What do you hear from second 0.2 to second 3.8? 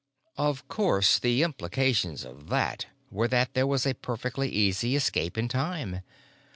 Of course, the implications of that were that there